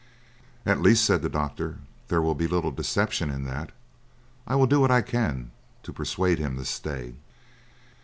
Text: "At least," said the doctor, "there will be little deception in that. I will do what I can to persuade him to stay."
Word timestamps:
"At 0.65 0.81
least," 0.81 1.05
said 1.05 1.21
the 1.21 1.29
doctor, 1.29 1.77
"there 2.07 2.23
will 2.23 2.33
be 2.33 2.47
little 2.47 2.71
deception 2.71 3.29
in 3.29 3.43
that. 3.43 3.71
I 4.47 4.55
will 4.55 4.65
do 4.65 4.79
what 4.79 4.89
I 4.89 5.03
can 5.03 5.51
to 5.83 5.93
persuade 5.93 6.39
him 6.39 6.57
to 6.57 6.65
stay." 6.65 7.17